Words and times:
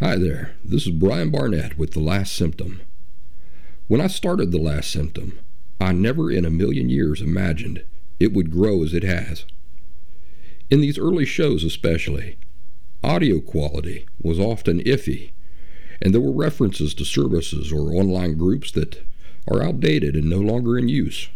Hi 0.00 0.16
there, 0.16 0.56
this 0.64 0.88
is 0.88 0.90
Brian 0.90 1.30
Barnett 1.30 1.78
with 1.78 1.92
The 1.92 2.00
Last 2.00 2.34
Symptom. 2.34 2.82
When 3.86 4.00
I 4.00 4.08
started 4.08 4.50
The 4.50 4.58
Last 4.58 4.90
Symptom, 4.90 5.38
I 5.80 5.92
never 5.92 6.32
in 6.32 6.44
a 6.44 6.50
million 6.50 6.88
years 6.88 7.22
imagined 7.22 7.84
it 8.18 8.32
would 8.32 8.50
grow 8.50 8.82
as 8.82 8.92
it 8.92 9.04
has. 9.04 9.44
In 10.68 10.80
these 10.80 10.98
early 10.98 11.24
shows, 11.24 11.62
especially, 11.62 12.36
audio 13.04 13.40
quality 13.40 14.04
was 14.20 14.40
often 14.40 14.82
iffy, 14.82 15.30
and 16.02 16.12
there 16.12 16.20
were 16.20 16.32
references 16.32 16.92
to 16.94 17.04
services 17.04 17.72
or 17.72 17.94
online 17.94 18.36
groups 18.36 18.72
that 18.72 19.00
are 19.48 19.62
outdated 19.62 20.16
and 20.16 20.28
no 20.28 20.38
longer 20.38 20.76
in 20.76 20.88
use. 20.88 21.28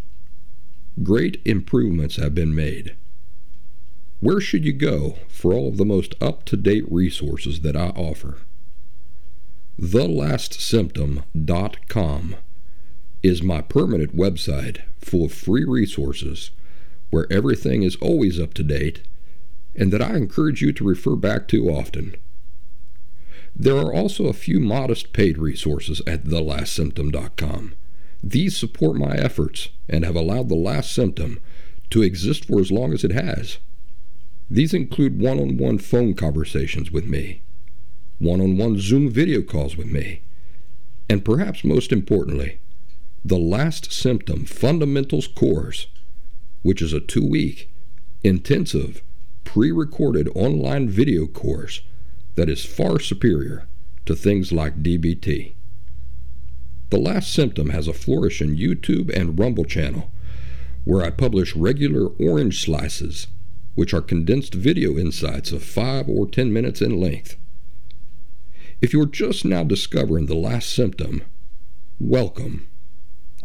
Great 1.04 1.40
improvements 1.44 2.16
have 2.16 2.34
been 2.34 2.56
made. 2.56 2.96
Where 4.18 4.40
should 4.40 4.64
you 4.64 4.72
go 4.72 5.18
for 5.28 5.54
all 5.54 5.68
of 5.68 5.76
the 5.76 5.84
most 5.84 6.16
up 6.20 6.44
to 6.46 6.56
date 6.56 6.90
resources 6.90 7.60
that 7.60 7.76
I 7.76 7.90
offer? 7.90 8.38
TheLastSymptom.com 9.80 12.36
is 13.22 13.42
my 13.42 13.60
permanent 13.60 14.16
website 14.16 14.82
full 14.98 15.26
of 15.26 15.32
free 15.32 15.64
resources 15.64 16.50
where 17.10 17.32
everything 17.32 17.84
is 17.84 17.94
always 17.96 18.40
up 18.40 18.54
to 18.54 18.64
date 18.64 19.02
and 19.76 19.92
that 19.92 20.02
I 20.02 20.16
encourage 20.16 20.62
you 20.62 20.72
to 20.72 20.84
refer 20.84 21.14
back 21.14 21.46
to 21.48 21.68
often. 21.68 22.16
There 23.54 23.76
are 23.76 23.94
also 23.94 24.26
a 24.26 24.32
few 24.32 24.58
modest 24.58 25.12
paid 25.12 25.38
resources 25.38 26.02
at 26.08 26.24
TheLastSymptom.com. 26.24 27.74
These 28.22 28.56
support 28.56 28.96
my 28.96 29.14
efforts 29.14 29.68
and 29.88 30.04
have 30.04 30.16
allowed 30.16 30.48
The 30.48 30.56
Last 30.56 30.92
Symptom 30.92 31.38
to 31.90 32.02
exist 32.02 32.46
for 32.46 32.58
as 32.58 32.72
long 32.72 32.92
as 32.92 33.04
it 33.04 33.12
has. 33.12 33.58
These 34.50 34.74
include 34.74 35.20
one 35.20 35.38
on 35.38 35.56
one 35.56 35.78
phone 35.78 36.14
conversations 36.14 36.90
with 36.90 37.06
me, 37.06 37.42
one 38.18 38.40
on 38.40 38.56
one 38.56 38.78
Zoom 38.78 39.10
video 39.10 39.42
calls 39.42 39.76
with 39.76 39.86
me, 39.86 40.22
and 41.08 41.24
perhaps 41.24 41.64
most 41.64 41.92
importantly, 41.92 42.60
the 43.24 43.38
Last 43.38 43.92
Symptom 43.92 44.44
Fundamentals 44.44 45.26
course, 45.26 45.86
which 46.62 46.82
is 46.82 46.92
a 46.92 47.00
two 47.00 47.26
week, 47.26 47.70
intensive, 48.22 49.02
pre 49.44 49.70
recorded 49.70 50.28
online 50.34 50.88
video 50.88 51.26
course 51.26 51.82
that 52.34 52.48
is 52.48 52.64
far 52.64 52.98
superior 52.98 53.66
to 54.06 54.14
things 54.14 54.52
like 54.52 54.82
DBT. 54.82 55.54
The 56.90 56.98
Last 56.98 57.32
Symptom 57.32 57.70
has 57.70 57.86
a 57.86 57.92
flourishing 57.92 58.56
YouTube 58.56 59.14
and 59.14 59.38
Rumble 59.38 59.64
channel 59.64 60.10
where 60.84 61.04
I 61.04 61.10
publish 61.10 61.54
regular 61.54 62.06
orange 62.18 62.64
slices 62.64 63.26
which 63.74 63.94
are 63.94 64.00
condensed 64.00 64.54
video 64.54 64.96
insights 64.98 65.52
of 65.52 65.62
5 65.62 66.08
or 66.08 66.26
10 66.26 66.52
minutes 66.52 66.82
in 66.82 66.98
length. 66.98 67.36
If 68.80 68.92
you're 68.92 69.06
just 69.06 69.44
now 69.44 69.64
discovering 69.64 70.26
the 70.26 70.36
last 70.36 70.72
symptom, 70.72 71.24
welcome. 71.98 72.68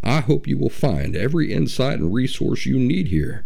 I 0.03 0.19
hope 0.19 0.47
you 0.47 0.57
will 0.57 0.69
find 0.69 1.15
every 1.15 1.51
insight 1.51 1.99
and 1.99 2.13
resource 2.13 2.65
you 2.65 2.77
need 2.77 3.07
here 3.07 3.45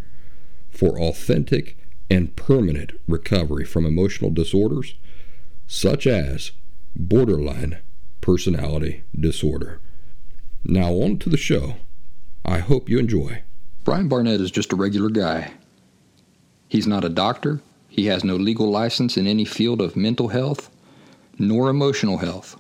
for 0.70 1.00
authentic 1.00 1.78
and 2.10 2.36
permanent 2.36 2.92
recovery 3.08 3.64
from 3.64 3.86
emotional 3.86 4.32
disorders 4.32 4.96
such 5.66 6.06
as 6.06 6.52
borderline 6.96 7.78
personality 8.20 9.04
disorder. 9.18 9.80
Now, 10.66 10.92
on 10.94 11.20
to 11.20 11.30
the 11.30 11.38
show. 11.38 11.78
I 12.44 12.60
hope 12.60 12.90
you 12.90 13.00
enjoy. 13.00 13.44
Brian 13.84 14.10
Barnett 14.10 14.42
is 14.42 14.52
just 14.52 14.74
a 14.74 14.78
regular 14.78 15.10
guy 15.10 15.52
He's 16.70 16.88
not 16.88 17.06
a 17.06 17.10
doctor. 17.10 17.62
He 17.88 18.08
has 18.08 18.26
no 18.26 18.36
legal 18.36 18.70
license 18.70 19.16
in 19.16 19.26
any 19.26 19.46
field 19.46 19.82
of 19.82 19.96
mental 19.96 20.28
health 20.28 20.70
nor 21.38 21.70
emotional 21.70 22.18
health. 22.18 22.60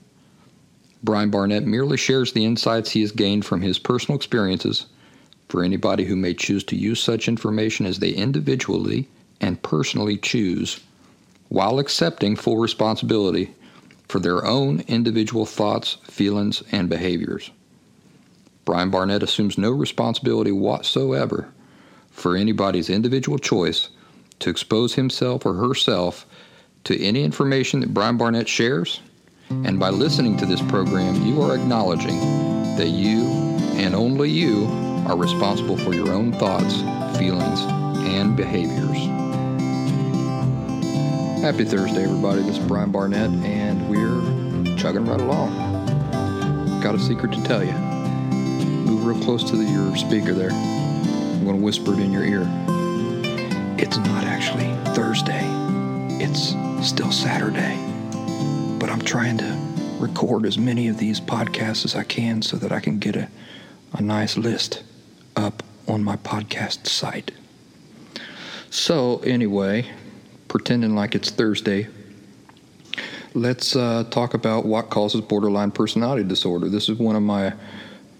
Brian 1.04 1.30
Barnett 1.30 1.66
merely 1.66 1.98
shares 1.98 2.34
the 2.34 2.46
insights 2.46 2.92
he 2.92 3.02
has 3.02 3.12
gained 3.12 3.46
from 3.46 3.62
his 3.62 3.80
personal 3.80 4.18
experiences 4.18 4.88
for 5.48 5.64
anybody 5.64 6.06
who 6.06 6.16
may 6.16 6.34
choose 6.34 6.64
to 6.66 6.76
use 6.76 7.02
such 7.02 7.28
information 7.28 7.86
as 7.86 8.00
they 8.00 8.10
individually 8.10 9.08
and 9.40 9.62
personally 9.62 10.18
choose, 10.18 10.82
while 11.50 11.80
accepting 11.80 12.36
full 12.36 12.58
responsibility 12.58 13.54
for 14.08 14.20
their 14.20 14.46
own 14.46 14.82
individual 14.88 15.46
thoughts, 15.46 15.98
feelings, 16.04 16.64
and 16.72 16.90
behaviors. 16.90 17.52
Brian 18.66 18.90
Barnett 18.90 19.24
assumes 19.24 19.58
no 19.58 19.72
responsibility 19.72 20.52
whatsoever 20.52 21.50
for 22.12 22.36
anybody's 22.36 22.90
individual 22.90 23.38
choice 23.38 23.90
to 24.40 24.50
expose 24.50 24.96
himself 24.96 25.46
or 25.46 25.54
herself 25.54 26.26
to 26.88 27.04
any 27.04 27.26
information 27.26 27.82
that 27.82 27.94
Brian 27.94 28.16
Barnett 28.16 28.48
shares. 28.48 29.02
And 29.50 29.78
by 29.78 29.90
listening 29.90 30.38
to 30.38 30.46
this 30.46 30.62
program, 30.62 31.22
you 31.26 31.42
are 31.42 31.54
acknowledging 31.54 32.18
that 32.78 32.88
you 32.88 33.26
and 33.76 33.94
only 33.94 34.30
you 34.30 34.68
are 35.06 35.18
responsible 35.18 35.76
for 35.76 35.94
your 35.94 36.14
own 36.14 36.32
thoughts, 36.32 36.76
feelings, 37.18 37.60
and 38.08 38.38
behaviors. 38.38 38.98
Happy 41.42 41.66
Thursday, 41.66 42.06
everybody. 42.06 42.42
This 42.44 42.58
is 42.58 42.66
Brian 42.66 42.90
Barnett, 42.90 43.32
and 43.44 43.90
we're 43.90 44.78
chugging 44.78 45.04
right 45.06 45.20
along. 45.20 45.52
Got 46.82 46.96
a 46.96 47.00
secret 47.00 47.34
to 47.34 47.44
tell 47.44 47.66
you. 47.66 47.74
Move 47.74 49.06
real 49.06 49.22
close 49.26 49.44
to 49.50 49.58
the, 49.58 49.66
your 49.66 49.94
speaker 49.98 50.34
there. 50.34 50.52
I'm 50.52 51.44
going 51.44 51.58
to 51.58 51.64
whisper 51.64 51.92
it 51.92 52.00
in 52.00 52.14
your 52.14 52.24
ear. 52.24 52.44
It's 53.78 53.98
not 53.98 54.24
actually 54.24 54.74
Thursday, 54.96 55.44
it's 56.24 56.54
still 56.84 57.12
Saturday. 57.12 57.76
But 58.80 58.90
I'm 58.90 59.02
trying 59.02 59.38
to 59.40 59.58
record 60.00 60.46
as 60.46 60.58
many 60.58 60.88
of 60.88 60.98
these 60.98 61.20
podcasts 61.20 61.86
as 61.86 61.96
I 61.96 62.04
can 62.04 62.42
so 62.42 62.58
that 62.58 62.72
I 62.72 62.80
can 62.80 63.00
get 63.00 63.16
a, 63.16 63.30
a 63.94 64.02
nice 64.02 64.38
list 64.38 64.84
up 65.36 65.64
on 65.88 66.04
my 66.04 66.18
podcast 66.18 66.88
site. 66.88 67.32
So, 68.70 69.20
anyway, 69.20 69.90
pretending 70.48 70.96
like 70.96 71.16
it's 71.16 71.30
Thursday, 71.30 71.88
let's 73.34 73.76
uh, 73.76 74.04
talk 74.10 74.34
about 74.34 74.66
what 74.66 74.90
causes 74.90 75.22
borderline 75.22 75.72
personality 75.72 76.24
disorder. 76.24 76.70
This 76.70 76.90
is 76.90 76.98
one 77.00 77.16
of 77.16 77.24
my 77.24 77.54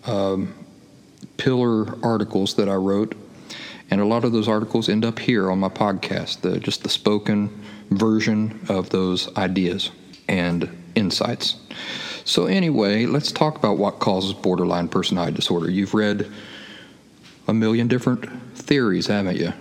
um, 0.06 0.54
pillar 1.38 2.04
articles 2.04 2.56
that 2.56 2.70
I 2.70 2.76
wrote 2.76 3.16
and 3.90 4.02
a 4.02 4.06
lot 4.06 4.26
of 4.26 4.32
those 4.32 4.48
articles 4.48 4.90
end 4.90 5.06
up 5.06 5.20
here 5.20 5.50
on 5.50 5.60
my 5.60 5.70
podcast, 5.70 6.42
the, 6.42 6.60
just 6.60 6.84
the 6.84 6.90
spoken 6.90 7.62
version 7.90 8.60
of 8.70 8.90
those 8.90 9.36
ideas 9.38 9.92
and 10.28 10.70
insights. 10.96 11.56
So, 12.26 12.46
anyway, 12.46 13.06
let's 13.06 13.32
talk 13.32 13.56
about 13.58 13.78
what 13.78 14.00
causes 14.00 14.34
borderline 14.34 14.90
personality 14.90 15.36
disorder. 15.36 15.72
You've 15.72 15.94
read 15.94 16.30
a 17.48 17.54
million 17.54 17.88
different 17.88 18.30
theories, 18.54 19.08
haven't 19.08 19.38
you? 19.38 19.54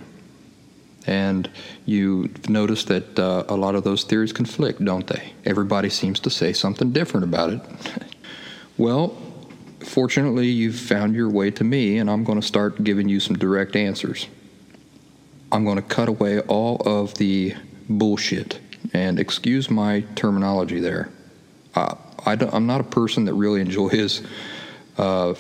And 1.07 1.49
you've 1.85 2.49
noticed 2.51 2.89
that 2.89 3.17
uh, 3.19 3.45
a 3.49 3.57
lot 3.57 3.77
of 3.77 3.85
those 3.85 4.03
theories 4.03 4.33
conflict, 4.33 4.85
don't 4.85 5.07
they? 5.07 5.33
Everybody 5.45 5.89
seems 5.89 6.19
to 6.21 6.31
say 6.31 6.53
something 6.53 6.91
different 6.91 7.23
about 7.23 7.51
it. 7.51 7.61
well, 8.77 9.17
fortunately, 9.81 10.49
you've 10.49 10.79
found 10.79 11.15
your 11.15 11.31
way 11.31 11.53
to 11.53 11.63
me, 11.63 11.99
and 11.99 12.11
I'm 12.11 12.25
going 12.25 12.41
to 12.41 12.47
start 12.47 12.83
giving 12.83 13.09
you 13.09 13.21
some 13.21 13.39
direct 13.39 13.77
answers. 13.77 14.27
I'm 15.53 15.65
going 15.65 15.77
to 15.77 15.83
cut 15.83 16.09
away 16.09 16.41
all 16.41 16.83
of 16.85 17.15
the 17.15 17.55
bullshit, 17.89 18.61
and 18.93 19.19
excuse 19.19 19.71
my 19.71 20.03
terminology 20.15 20.81
there. 20.81 21.11
Uh, 21.75 21.95
I 22.25 22.33
am 22.33 22.67
not 22.67 22.81
a 22.81 22.85
person 22.85 23.25
that 23.27 23.35
really 23.35 23.61
enjoys 23.61 24.23
uh, 24.99 25.35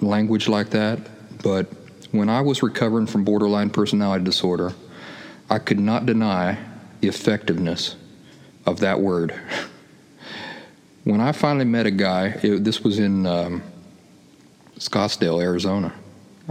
language 0.00 0.48
like 0.48 0.70
that, 0.70 0.98
but 1.42 1.66
when 2.10 2.28
I 2.28 2.40
was 2.40 2.62
recovering 2.62 3.06
from 3.06 3.24
borderline 3.24 3.70
personality 3.70 4.24
disorder, 4.24 4.72
I 5.50 5.58
could 5.58 5.78
not 5.78 6.06
deny 6.06 6.58
the 7.00 7.08
effectiveness 7.08 7.96
of 8.66 8.80
that 8.80 9.00
word. 9.00 9.34
when 11.04 11.20
I 11.20 11.32
finally 11.32 11.64
met 11.64 11.86
a 11.86 11.90
guy, 11.90 12.38
it, 12.42 12.64
this 12.64 12.82
was 12.82 12.98
in 12.98 13.26
um, 13.26 13.62
Scottsdale, 14.78 15.42
Arizona. 15.42 15.92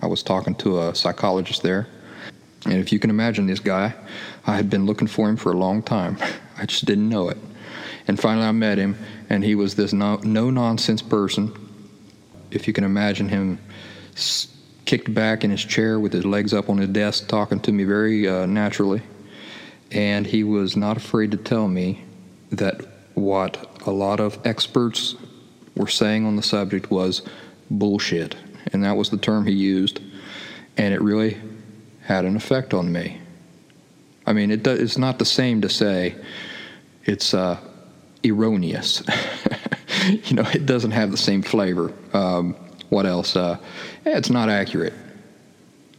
I 0.01 0.07
was 0.07 0.23
talking 0.23 0.55
to 0.55 0.81
a 0.81 0.95
psychologist 0.95 1.61
there. 1.61 1.87
And 2.65 2.75
if 2.75 2.91
you 2.91 2.99
can 2.99 3.09
imagine 3.09 3.47
this 3.47 3.59
guy, 3.59 3.93
I 4.45 4.55
had 4.55 4.69
been 4.69 4.85
looking 4.85 5.07
for 5.07 5.29
him 5.29 5.37
for 5.37 5.51
a 5.51 5.57
long 5.57 5.81
time. 5.81 6.17
I 6.57 6.65
just 6.65 6.85
didn't 6.85 7.09
know 7.09 7.29
it. 7.29 7.37
And 8.07 8.19
finally, 8.19 8.45
I 8.45 8.51
met 8.51 8.77
him, 8.77 8.97
and 9.29 9.43
he 9.43 9.55
was 9.55 9.75
this 9.75 9.93
no, 9.93 10.17
no 10.17 10.49
nonsense 10.49 11.01
person. 11.01 11.53
If 12.51 12.67
you 12.67 12.73
can 12.73 12.83
imagine 12.83 13.29
him 13.29 13.59
kicked 14.85 15.13
back 15.13 15.43
in 15.43 15.51
his 15.51 15.63
chair 15.63 15.99
with 15.99 16.13
his 16.13 16.25
legs 16.25 16.53
up 16.53 16.69
on 16.69 16.77
his 16.77 16.89
desk, 16.89 17.27
talking 17.27 17.59
to 17.61 17.71
me 17.71 17.83
very 17.83 18.27
uh, 18.27 18.45
naturally. 18.45 19.01
And 19.91 20.25
he 20.25 20.43
was 20.43 20.75
not 20.75 20.97
afraid 20.97 21.31
to 21.31 21.37
tell 21.37 21.67
me 21.67 22.03
that 22.51 22.81
what 23.13 23.81
a 23.85 23.91
lot 23.91 24.19
of 24.19 24.39
experts 24.45 25.15
were 25.75 25.87
saying 25.87 26.25
on 26.25 26.35
the 26.35 26.43
subject 26.43 26.91
was 26.91 27.21
bullshit. 27.69 28.35
And 28.71 28.83
that 28.83 28.97
was 28.97 29.09
the 29.09 29.17
term 29.17 29.45
he 29.45 29.53
used. 29.53 29.99
And 30.77 30.93
it 30.93 31.01
really 31.01 31.39
had 32.05 32.25
an 32.25 32.35
effect 32.35 32.73
on 32.73 32.91
me. 32.91 33.19
I 34.25 34.33
mean, 34.33 34.51
it 34.51 34.63
do, 34.63 34.71
it's 34.71 34.97
not 34.97 35.19
the 35.19 35.25
same 35.25 35.61
to 35.61 35.69
say 35.69 36.15
it's 37.05 37.33
uh, 37.33 37.57
erroneous. 38.25 39.03
you 40.05 40.35
know, 40.35 40.47
it 40.53 40.65
doesn't 40.65 40.91
have 40.91 41.11
the 41.11 41.17
same 41.17 41.41
flavor. 41.41 41.93
Um, 42.13 42.55
what 42.89 43.05
else? 43.05 43.35
Uh, 43.35 43.57
yeah, 44.05 44.17
it's 44.17 44.29
not 44.29 44.49
accurate. 44.49 44.93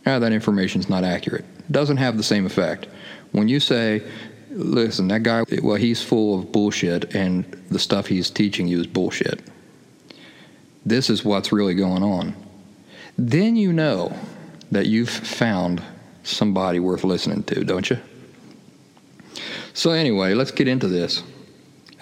Yeah, 0.07 0.19
that 0.19 0.33
information's 0.33 0.89
not 0.89 1.05
accurate. 1.05 1.45
It 1.59 1.73
Doesn't 1.73 1.97
have 1.97 2.17
the 2.17 2.23
same 2.23 2.47
effect. 2.47 2.87
When 3.33 3.49
you 3.49 3.61
say, 3.61 4.03
listen, 4.51 5.09
that 5.09 5.23
guy, 5.23 5.45
well, 5.63 5.77
he's 5.77 6.03
full 6.03 6.39
of 6.39 6.53
bullshit, 6.53 7.15
and 7.15 7.45
the 7.71 7.79
stuff 7.79 8.07
he's 8.07 8.31
teaching 8.31 8.69
you 8.69 8.81
is 8.81 8.87
bullshit. 8.87 9.41
This 10.87 11.09
is 11.09 11.25
what's 11.25 11.53
really 11.53 11.75
going 11.75 12.03
on. 12.03 12.37
Then 13.17 13.57
you 13.57 13.73
know 13.73 14.15
that 14.71 14.87
you've 14.87 15.09
found 15.09 15.83
somebody 16.25 16.81
worth 16.81 17.05
listening 17.05 17.45
to, 17.45 17.65
don't 17.65 17.89
you? 17.89 17.99
So, 19.73 19.91
anyway, 19.91 20.35
let's 20.35 20.51
get 20.51 20.69
into 20.69 20.89
this. 20.89 21.23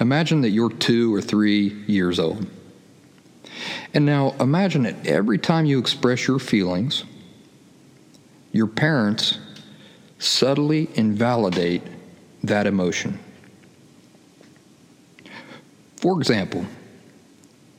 Imagine 0.01 0.41
that 0.43 0.51
you're 0.51 0.71
two 0.71 1.15
or 1.15 1.21
three 1.21 1.69
years 1.87 2.19
old. 2.19 2.47
And 3.95 4.07
now 4.07 4.35
imagine 4.41 4.85
that 4.85 5.07
every 5.07 5.39
time 5.39 5.67
you 5.67 5.79
express 5.79 6.27
your 6.27 6.39
feelings, 6.39 7.05
your 8.53 8.67
parents 8.67 9.39
subtly 10.19 10.89
invalidate 10.95 11.83
that 12.43 12.67
emotion. 12.67 13.19
For 15.97 16.19
example, 16.19 16.67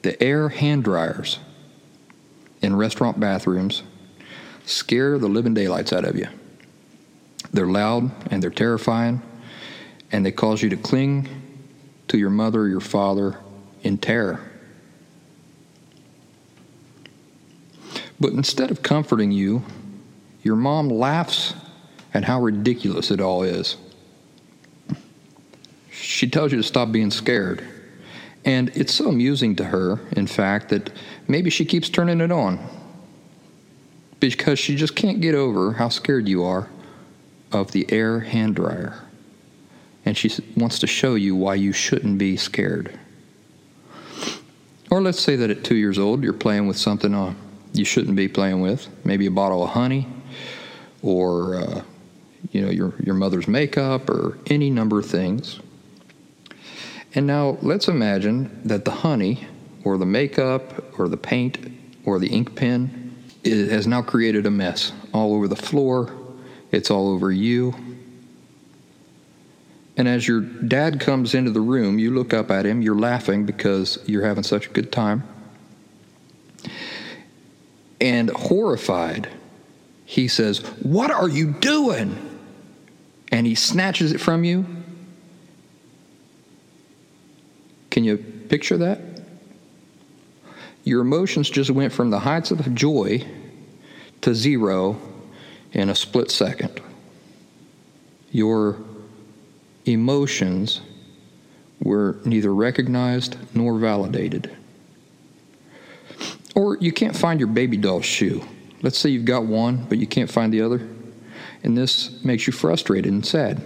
the 0.01 0.21
air 0.21 0.49
hand 0.49 0.83
dryers 0.83 1.39
in 2.61 2.75
restaurant 2.75 3.19
bathrooms 3.19 3.83
scare 4.65 5.18
the 5.18 5.27
living 5.27 5.54
daylights 5.54 5.94
out 5.94 6.06
of 6.06 6.18
you. 6.18 6.27
They're 7.51 7.68
loud 7.68 8.12
and 8.31 8.42
they're 8.42 8.50
terrifying, 8.50 9.21
and 10.12 10.25
they 10.25 10.31
cause 10.31 10.62
you 10.62 10.69
to 10.69 10.77
cling 10.77 11.27
to 12.07 12.18
your 12.18 12.30
mother 12.30 12.62
or 12.62 12.68
your 12.68 12.80
father 12.80 13.38
in 13.83 13.98
terror. 13.98 14.39
But 18.19 18.33
instead 18.33 18.71
of 18.71 18.81
comforting 18.81 19.31
you, 19.31 19.63
your 20.44 20.56
mom 20.56 20.89
laughs 20.89 21.54
at 22.13 22.24
how 22.24 22.42
ridiculous 22.42 23.12
it 23.12 23.19
all 23.19 23.44
is. 23.44 23.75
She 25.92 26.30
tells 26.30 26.51
you 26.51 26.57
to 26.57 26.63
stop 26.63 26.92
being 26.92 27.12
scared. 27.12 27.68
And 28.45 28.69
it's 28.75 28.94
so 28.94 29.07
amusing 29.07 29.56
to 29.57 29.65
her, 29.65 30.00
in 30.12 30.27
fact, 30.27 30.69
that 30.69 30.92
maybe 31.27 31.50
she 31.50 31.65
keeps 31.65 31.89
turning 31.89 32.19
it 32.21 32.31
on 32.31 32.60
because 34.31 34.57
she 34.57 34.75
just 34.77 34.95
can't 34.95 35.19
get 35.19 35.35
over 35.35 35.73
how 35.73 35.89
scared 35.89 36.29
you 36.29 36.45
are 36.45 36.69
of 37.51 37.73
the 37.73 37.85
air 37.91 38.21
hand 38.21 38.55
dryer. 38.55 39.01
And 40.05 40.17
she 40.17 40.31
wants 40.55 40.79
to 40.79 40.87
show 40.87 41.15
you 41.15 41.35
why 41.35 41.55
you 41.55 41.73
shouldn't 41.73 42.17
be 42.17 42.37
scared. 42.37 42.97
Or 44.89 45.01
let's 45.01 45.19
say 45.19 45.35
that 45.35 45.49
at 45.49 45.65
two 45.65 45.75
years 45.75 45.99
old, 45.99 46.23
you're 46.23 46.31
playing 46.31 46.67
with 46.67 46.77
something 46.77 47.13
uh, 47.13 47.33
you 47.73 47.83
shouldn't 47.83 48.15
be 48.15 48.29
playing 48.29 48.61
with, 48.61 48.87
maybe 49.03 49.25
a 49.25 49.31
bottle 49.31 49.61
of 49.61 49.71
honey, 49.71 50.07
or 51.01 51.55
uh, 51.55 51.81
you 52.51 52.61
know 52.61 52.69
your 52.69 52.93
your 53.03 53.15
mother's 53.15 53.47
makeup, 53.47 54.09
or 54.09 54.37
any 54.47 54.69
number 54.69 54.99
of 54.99 55.05
things. 55.05 55.59
And 57.15 57.27
now 57.27 57.57
let's 57.61 57.89
imagine 57.89 58.61
that 58.63 58.85
the 58.85 58.91
honey, 58.91 59.47
or 59.83 59.97
the 59.97 60.05
makeup, 60.05 60.97
or 60.97 61.09
the 61.09 61.17
paint, 61.17 61.57
or 62.05 62.19
the 62.19 62.27
ink 62.27 62.55
pen 62.55 63.02
has 63.45 63.87
now 63.87 64.01
created 64.01 64.45
a 64.45 64.51
mess 64.51 64.91
all 65.13 65.33
over 65.35 65.47
the 65.47 65.55
floor. 65.55 66.11
It's 66.71 66.89
all 66.89 67.09
over 67.09 67.31
you. 67.31 67.75
And 69.95 70.07
as 70.07 70.27
your 70.27 70.41
dad 70.41 70.99
comes 70.99 71.35
into 71.35 71.51
the 71.51 71.61
room, 71.61 71.99
you 71.99 72.11
look 72.11 72.33
up 72.33 72.49
at 72.49 72.65
him, 72.65 72.81
you're 72.81 72.97
laughing 72.97 73.45
because 73.45 73.99
you're 74.07 74.25
having 74.25 74.43
such 74.43 74.67
a 74.67 74.69
good 74.69 74.91
time. 74.91 75.23
And 78.01 78.29
horrified, 78.31 79.29
he 80.05 80.27
says, 80.27 80.59
What 80.81 81.11
are 81.11 81.29
you 81.29 81.51
doing? 81.51 82.17
And 83.31 83.45
he 83.45 83.55
snatches 83.55 84.11
it 84.11 84.19
from 84.19 84.43
you. 84.43 84.65
Can 87.91 88.03
you 88.03 88.17
picture 88.17 88.77
that? 88.77 89.12
Your 90.83 91.01
emotions 91.01 91.50
just 91.50 91.69
went 91.69 91.94
from 91.94 92.09
the 92.09 92.19
heights 92.19 92.51
of 92.51 92.74
joy 92.75 93.25
to 94.21 94.35
zero 94.35 95.00
in 95.71 95.89
a 95.89 95.95
split 95.95 96.30
second. 96.30 96.81
Your 98.31 98.77
emotions 99.85 100.81
were 101.81 102.18
neither 102.25 102.53
recognized 102.53 103.38
nor 103.56 103.77
validated. 103.77 104.56
Or 106.56 106.77
you 106.77 106.91
can't 106.91 107.15
find 107.15 107.39
your 107.39 107.47
baby 107.47 107.77
doll's 107.77 108.06
shoe. 108.06 108.44
Let's 108.81 108.97
say 108.97 109.09
you've 109.09 109.25
got 109.25 109.45
one, 109.45 109.86
but 109.88 109.97
you 109.97 110.07
can't 110.07 110.29
find 110.29 110.53
the 110.53 110.62
other. 110.62 110.88
And 111.63 111.77
this 111.77 112.24
makes 112.24 112.45
you 112.45 112.53
frustrated 112.53 113.12
and 113.12 113.25
sad. 113.25 113.62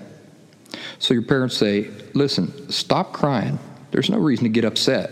So 1.00 1.14
your 1.14 1.24
parents 1.24 1.58
say, 1.58 1.90
Listen, 2.14 2.70
stop 2.72 3.14
crying. 3.14 3.60
There's 3.92 4.10
no 4.10 4.18
reason 4.18 4.44
to 4.44 4.50
get 4.50 4.66
upset. 4.66 5.12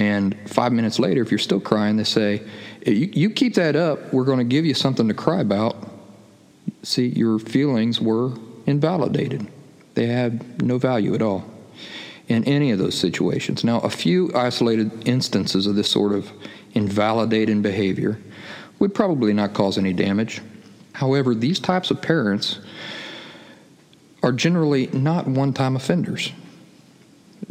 And 0.00 0.34
five 0.48 0.72
minutes 0.72 0.98
later, 0.98 1.20
if 1.20 1.30
you're 1.30 1.38
still 1.38 1.60
crying, 1.60 1.96
they 1.98 2.04
say, 2.04 2.42
You, 2.86 3.10
you 3.12 3.30
keep 3.30 3.54
that 3.54 3.76
up, 3.76 4.12
we're 4.14 4.24
going 4.24 4.38
to 4.38 4.44
give 4.44 4.64
you 4.64 4.72
something 4.72 5.06
to 5.06 5.14
cry 5.14 5.40
about. 5.40 5.76
See, 6.82 7.08
your 7.08 7.38
feelings 7.38 8.00
were 8.00 8.32
invalidated, 8.66 9.46
they 9.94 10.06
had 10.06 10.62
no 10.62 10.78
value 10.78 11.14
at 11.14 11.20
all 11.20 11.44
in 12.28 12.44
any 12.44 12.70
of 12.70 12.78
those 12.78 12.96
situations. 12.96 13.62
Now, 13.62 13.80
a 13.80 13.90
few 13.90 14.30
isolated 14.34 15.06
instances 15.06 15.66
of 15.66 15.74
this 15.74 15.90
sort 15.90 16.12
of 16.12 16.32
invalidating 16.72 17.60
behavior 17.60 18.18
would 18.78 18.94
probably 18.94 19.34
not 19.34 19.52
cause 19.52 19.76
any 19.76 19.92
damage. 19.92 20.40
However, 20.94 21.34
these 21.34 21.60
types 21.60 21.90
of 21.90 22.00
parents 22.00 22.60
are 24.22 24.32
generally 24.32 24.86
not 24.92 25.26
one 25.26 25.52
time 25.52 25.76
offenders. 25.76 26.32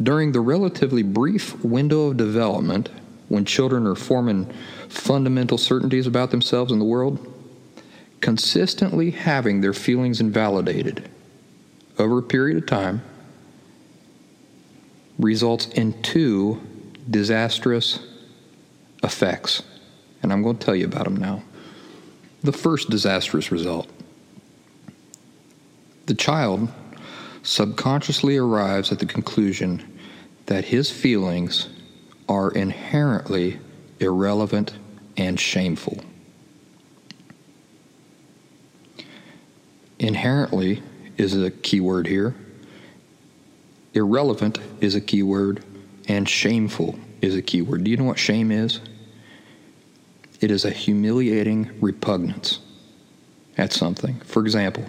During 0.02 0.32
the 0.32 0.40
relatively 0.40 1.02
brief 1.02 1.62
window 1.64 2.08
of 2.08 2.16
development, 2.16 2.88
when 3.28 3.44
children 3.44 3.86
are 3.86 3.94
forming 3.94 4.52
fundamental 4.88 5.58
certainties 5.58 6.06
about 6.06 6.30
themselves 6.30 6.72
and 6.72 6.80
the 6.80 6.84
world, 6.84 7.26
consistently 8.20 9.10
having 9.10 9.60
their 9.60 9.72
feelings 9.72 10.20
invalidated 10.20 11.08
over 11.98 12.18
a 12.18 12.22
period 12.22 12.56
of 12.58 12.66
time 12.66 13.02
results 15.18 15.66
in 15.68 16.00
two 16.02 16.60
disastrous 17.08 18.00
effects. 19.02 19.62
And 20.22 20.32
I'm 20.32 20.42
going 20.42 20.58
to 20.58 20.64
tell 20.64 20.74
you 20.74 20.86
about 20.86 21.04
them 21.04 21.16
now. 21.16 21.42
The 22.42 22.52
first 22.52 22.90
disastrous 22.90 23.52
result 23.52 23.88
the 26.06 26.14
child 26.14 26.68
subconsciously 27.42 28.36
arrives 28.36 28.92
at 28.92 28.98
the 28.98 29.06
conclusion 29.06 29.98
that 30.46 30.64
his 30.66 30.90
feelings 30.90 31.68
are 32.28 32.50
inherently 32.50 33.58
irrelevant 33.98 34.74
and 35.16 35.38
shameful. 35.38 36.00
Inherently 39.98 40.82
is 41.18 41.36
a 41.36 41.50
key 41.50 41.80
word 41.80 42.06
here. 42.06 42.34
Irrelevant 43.92 44.58
is 44.80 44.94
a 44.94 45.00
key 45.00 45.22
word, 45.22 45.64
and 46.08 46.28
shameful 46.28 46.98
is 47.20 47.34
a 47.34 47.42
key 47.42 47.60
word. 47.60 47.84
Do 47.84 47.90
you 47.90 47.96
know 47.96 48.04
what 48.04 48.18
shame 48.18 48.50
is? 48.50 48.80
It 50.40 50.50
is 50.50 50.64
a 50.64 50.70
humiliating 50.70 51.70
repugnance 51.80 52.60
at 53.58 53.72
something. 53.72 54.20
For 54.20 54.40
example, 54.40 54.84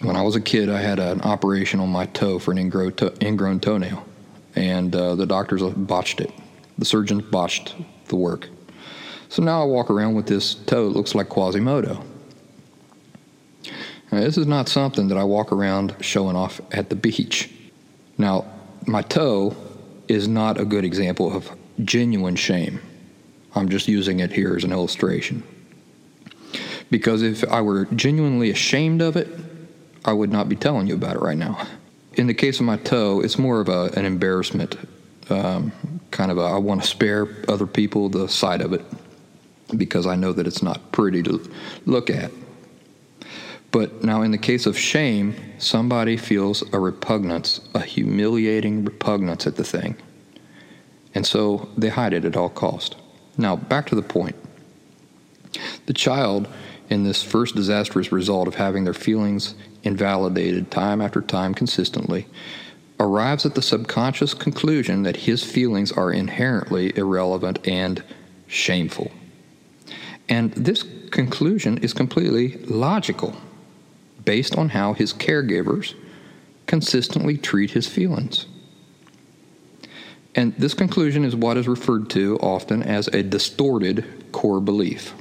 when 0.00 0.16
I 0.16 0.22
was 0.22 0.36
a 0.36 0.40
kid, 0.40 0.68
I 0.68 0.80
had 0.80 0.98
an 0.98 1.20
operation 1.22 1.80
on 1.80 1.88
my 1.88 2.06
toe 2.06 2.38
for 2.38 2.52
an 2.52 2.58
ingrown, 2.58 2.92
to- 2.94 3.14
ingrown 3.24 3.60
toenail, 3.60 4.04
and 4.54 4.94
uh, 4.94 5.14
the 5.14 5.26
doctors 5.26 5.62
botched 5.62 6.20
it. 6.20 6.32
The 6.78 6.84
surgeons 6.84 7.22
botched 7.22 7.74
the 8.06 8.16
work. 8.16 8.48
So 9.28 9.42
now 9.42 9.62
I 9.62 9.64
walk 9.64 9.90
around 9.90 10.14
with 10.14 10.26
this 10.26 10.54
toe 10.54 10.88
that 10.88 10.96
looks 10.96 11.14
like 11.14 11.28
Quasimodo. 11.28 12.02
Now, 14.10 14.20
this 14.20 14.38
is 14.38 14.46
not 14.46 14.68
something 14.68 15.08
that 15.08 15.18
I 15.18 15.24
walk 15.24 15.52
around 15.52 15.94
showing 16.00 16.34
off 16.34 16.60
at 16.72 16.88
the 16.88 16.96
beach. 16.96 17.50
Now, 18.16 18.46
my 18.86 19.02
toe 19.02 19.54
is 20.06 20.26
not 20.26 20.58
a 20.58 20.64
good 20.64 20.84
example 20.84 21.34
of 21.34 21.50
genuine 21.84 22.36
shame. 22.36 22.80
I'm 23.54 23.68
just 23.68 23.86
using 23.86 24.20
it 24.20 24.32
here 24.32 24.56
as 24.56 24.64
an 24.64 24.72
illustration. 24.72 25.42
Because 26.90 27.22
if 27.22 27.44
I 27.50 27.60
were 27.60 27.84
genuinely 27.86 28.50
ashamed 28.50 29.02
of 29.02 29.16
it, 29.16 29.28
I 30.08 30.12
would 30.12 30.32
not 30.32 30.48
be 30.48 30.56
telling 30.56 30.86
you 30.86 30.94
about 30.94 31.16
it 31.16 31.20
right 31.20 31.36
now. 31.36 31.66
In 32.14 32.28
the 32.28 32.34
case 32.34 32.60
of 32.60 32.64
my 32.64 32.78
toe, 32.78 33.20
it's 33.20 33.36
more 33.36 33.60
of 33.60 33.68
a, 33.68 33.90
an 33.94 34.06
embarrassment, 34.06 34.76
um, 35.28 35.70
kind 36.10 36.30
of 36.30 36.38
a, 36.38 36.44
I 36.44 36.56
want 36.56 36.80
to 36.80 36.88
spare 36.88 37.28
other 37.46 37.66
people 37.66 38.08
the 38.08 38.26
sight 38.26 38.62
of 38.62 38.72
it 38.72 38.82
because 39.76 40.06
I 40.06 40.16
know 40.16 40.32
that 40.32 40.46
it's 40.46 40.62
not 40.62 40.92
pretty 40.92 41.22
to 41.24 41.46
look 41.84 42.08
at. 42.08 42.30
But 43.70 44.02
now, 44.02 44.22
in 44.22 44.30
the 44.30 44.38
case 44.38 44.64
of 44.64 44.78
shame, 44.78 45.34
somebody 45.58 46.16
feels 46.16 46.62
a 46.72 46.78
repugnance, 46.78 47.60
a 47.74 47.80
humiliating 47.80 48.86
repugnance 48.86 49.46
at 49.46 49.56
the 49.56 49.64
thing. 49.64 49.94
And 51.14 51.26
so 51.26 51.68
they 51.76 51.90
hide 51.90 52.14
it 52.14 52.24
at 52.24 52.34
all 52.34 52.48
cost. 52.48 52.96
Now, 53.36 53.56
back 53.56 53.86
to 53.88 53.94
the 53.94 54.00
point. 54.00 54.36
The 55.84 55.92
child, 55.92 56.48
in 56.88 57.04
this 57.04 57.22
first 57.22 57.54
disastrous 57.54 58.10
result 58.10 58.48
of 58.48 58.54
having 58.54 58.84
their 58.84 58.94
feelings 58.94 59.54
invalidated 59.88 60.70
time 60.70 61.00
after 61.00 61.20
time 61.20 61.54
consistently, 61.54 62.28
arrives 63.00 63.44
at 63.44 63.54
the 63.56 63.62
subconscious 63.62 64.34
conclusion 64.34 65.02
that 65.02 65.16
his 65.16 65.42
feelings 65.42 65.90
are 65.90 66.12
inherently 66.12 66.96
irrelevant 66.96 67.66
and 67.66 68.04
shameful. 68.46 69.10
And 70.28 70.52
this 70.52 70.84
conclusion 71.10 71.78
is 71.78 71.92
completely 71.92 72.58
logical 72.64 73.34
based 74.24 74.56
on 74.56 74.68
how 74.68 74.92
his 74.92 75.12
caregivers 75.12 75.94
consistently 76.66 77.38
treat 77.38 77.70
his 77.70 77.86
feelings. 77.86 78.46
And 80.34 80.54
this 80.56 80.74
conclusion 80.74 81.24
is 81.24 81.34
what 81.34 81.56
is 81.56 81.66
referred 81.66 82.10
to 82.10 82.36
often 82.38 82.82
as 82.82 83.08
a 83.08 83.22
distorted 83.22 84.04
core 84.32 84.60
belief. 84.60 85.14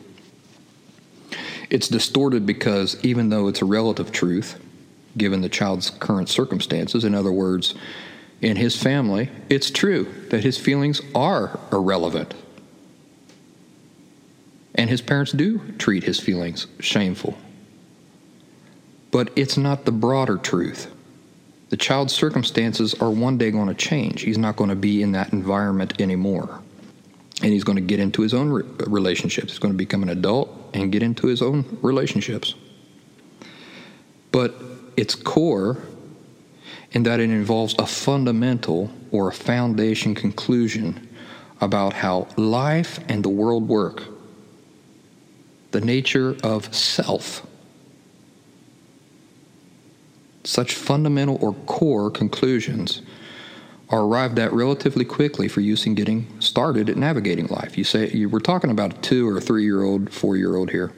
It's 1.69 1.87
distorted 1.87 2.45
because 2.45 3.03
even 3.03 3.29
though 3.29 3.47
it's 3.47 3.61
a 3.61 3.65
relative 3.65 4.11
truth, 4.11 4.59
given 5.17 5.41
the 5.41 5.49
child's 5.49 5.89
current 5.89 6.29
circumstances, 6.29 7.03
in 7.03 7.13
other 7.13 7.31
words, 7.31 7.75
in 8.41 8.55
his 8.55 8.81
family, 8.81 9.29
it's 9.49 9.71
true 9.71 10.13
that 10.29 10.43
his 10.43 10.57
feelings 10.57 11.01
are 11.15 11.59
irrelevant. 11.71 12.33
And 14.75 14.89
his 14.89 15.01
parents 15.01 15.31
do 15.31 15.59
treat 15.79 16.03
his 16.03 16.19
feelings 16.19 16.67
shameful. 16.79 17.37
But 19.09 19.31
it's 19.35 19.57
not 19.57 19.85
the 19.85 19.91
broader 19.91 20.37
truth. 20.37 20.93
The 21.69 21.77
child's 21.77 22.13
circumstances 22.13 22.93
are 22.95 23.09
one 23.09 23.37
day 23.37 23.51
going 23.51 23.67
to 23.67 23.73
change. 23.73 24.21
He's 24.21 24.37
not 24.37 24.55
going 24.55 24.69
to 24.69 24.75
be 24.75 25.01
in 25.01 25.13
that 25.13 25.33
environment 25.33 25.99
anymore. 25.99 26.61
And 27.41 27.51
he's 27.51 27.63
going 27.63 27.75
to 27.75 27.81
get 27.81 27.99
into 27.99 28.21
his 28.21 28.33
own 28.33 28.49
re- 28.49 28.63
relationships. 28.85 29.51
He's 29.51 29.59
going 29.59 29.73
to 29.73 29.77
become 29.77 30.03
an 30.03 30.09
adult 30.09 30.56
and 30.73 30.91
get 30.91 31.03
into 31.03 31.27
his 31.27 31.41
own 31.41 31.77
relationships. 31.81 32.55
But 34.31 34.55
its 34.95 35.15
core 35.15 35.77
in 36.91 37.03
that 37.03 37.19
it 37.19 37.29
involves 37.29 37.75
a 37.79 37.85
fundamental 37.85 38.91
or 39.11 39.29
a 39.29 39.33
foundation 39.33 40.15
conclusion 40.15 41.07
about 41.61 41.93
how 41.93 42.27
life 42.37 42.99
and 43.09 43.23
the 43.23 43.29
world 43.29 43.67
work, 43.67 44.03
the 45.71 45.81
nature 45.81 46.35
of 46.43 46.73
self 46.73 47.45
such 50.47 50.75
fundamental 50.75 51.37
or 51.41 51.53
core 51.65 52.09
conclusions 52.09 53.01
are 53.89 54.01
arrived 54.01 54.37
at 54.37 54.51
relatively 54.51 55.05
quickly 55.05 55.47
for 55.47 55.61
use 55.61 55.85
in 55.85 55.95
getting 55.95 56.27
started 56.41 56.89
at 56.89 56.97
navigating 56.97 57.47
life. 57.47 57.77
You 57.77 57.83
say 57.83 58.09
you 58.09 58.27
were 58.27 58.39
talking 58.39 58.69
about 58.69 58.97
a 58.97 59.01
two 59.01 59.27
or 59.27 59.37
a 59.37 59.41
three 59.41 59.63
year 59.63 59.83
old, 59.83 60.11
four 60.11 60.35
year 60.35 60.55
old 60.55 60.71
here. 60.71 60.91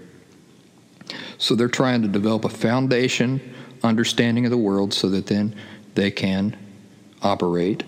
So 1.38 1.55
they're 1.55 1.67
trying 1.67 2.01
to 2.01 2.08
develop 2.08 2.46
a 2.46 2.50
foundation 2.50 3.41
understanding 3.84 4.46
of 4.46 4.51
the 4.51 4.58
world 4.58 4.93
so 4.93 5.10
that 5.10 5.27
then 5.27 5.55
they 5.96 6.12
can 6.12 6.58
operate 7.22 7.84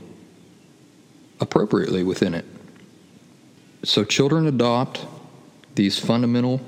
appropriately 1.39 2.03
within 2.03 2.33
it. 2.33 2.45
So 3.83 4.03
children 4.03 4.45
adopt 4.45 5.05
these 5.75 5.97
fundamental 5.97 6.61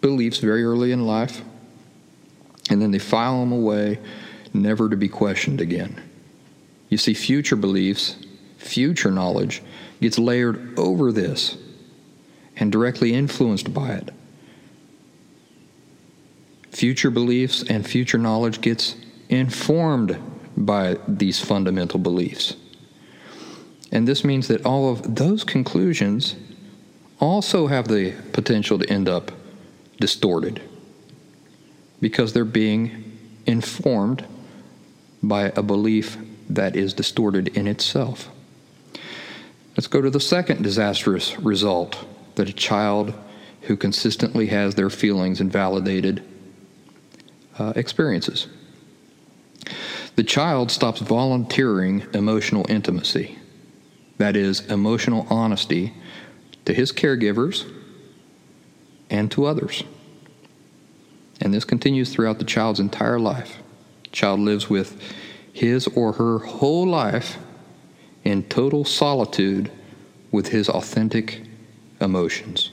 beliefs 0.00 0.38
very 0.38 0.64
early 0.64 0.92
in 0.92 1.06
life 1.06 1.42
and 2.70 2.80
then 2.80 2.90
they 2.90 2.98
file 2.98 3.40
them 3.40 3.52
away, 3.52 3.98
never 4.52 4.88
to 4.88 4.96
be 4.96 5.08
questioned 5.08 5.60
again. 5.60 6.05
You 6.88 6.98
see, 6.98 7.14
future 7.14 7.56
beliefs, 7.56 8.16
future 8.58 9.10
knowledge 9.10 9.62
gets 10.00 10.18
layered 10.18 10.78
over 10.78 11.12
this 11.12 11.56
and 12.56 12.70
directly 12.70 13.14
influenced 13.14 13.72
by 13.72 13.92
it. 13.92 14.10
Future 16.70 17.10
beliefs 17.10 17.62
and 17.62 17.86
future 17.86 18.18
knowledge 18.18 18.60
gets 18.60 18.96
informed 19.28 20.18
by 20.56 20.96
these 21.08 21.40
fundamental 21.40 21.98
beliefs. 21.98 22.54
And 23.92 24.06
this 24.06 24.24
means 24.24 24.48
that 24.48 24.64
all 24.66 24.90
of 24.90 25.16
those 25.16 25.44
conclusions 25.44 26.36
also 27.20 27.66
have 27.66 27.88
the 27.88 28.12
potential 28.32 28.78
to 28.78 28.90
end 28.90 29.08
up 29.08 29.32
distorted 29.98 30.60
because 32.00 32.32
they're 32.32 32.44
being 32.44 33.18
informed 33.46 34.26
by 35.22 35.44
a 35.56 35.62
belief 35.62 36.18
that 36.48 36.76
is 36.76 36.94
distorted 36.94 37.48
in 37.48 37.66
itself. 37.66 38.28
Let's 39.76 39.88
go 39.88 40.00
to 40.00 40.10
the 40.10 40.20
second 40.20 40.62
disastrous 40.62 41.38
result 41.38 42.06
that 42.36 42.48
a 42.48 42.52
child 42.52 43.14
who 43.62 43.76
consistently 43.76 44.46
has 44.46 44.74
their 44.74 44.90
feelings 44.90 45.40
invalidated 45.40 46.22
uh, 47.58 47.72
experiences. 47.76 48.46
The 50.14 50.24
child 50.24 50.70
stops 50.70 51.00
volunteering 51.00 52.06
emotional 52.14 52.64
intimacy, 52.70 53.38
that 54.16 54.36
is, 54.36 54.60
emotional 54.66 55.26
honesty 55.28 55.92
to 56.64 56.72
his 56.72 56.92
caregivers 56.92 57.70
and 59.10 59.30
to 59.32 59.44
others. 59.44 59.84
And 61.40 61.52
this 61.52 61.64
continues 61.64 62.12
throughout 62.12 62.38
the 62.38 62.44
child's 62.44 62.80
entire 62.80 63.18
life. 63.18 63.58
Child 64.10 64.40
lives 64.40 64.70
with 64.70 65.00
his 65.56 65.86
or 65.88 66.12
her 66.12 66.38
whole 66.40 66.86
life 66.86 67.38
in 68.24 68.42
total 68.42 68.84
solitude 68.84 69.72
with 70.30 70.48
his 70.48 70.68
authentic 70.68 71.40
emotions. 71.98 72.70